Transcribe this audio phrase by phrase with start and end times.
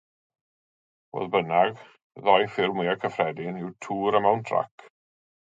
[1.17, 1.83] Fodd bynnag,
[2.19, 4.91] y ddau ffurf mwyaf cyffredin yw tŵr a mownt-rac.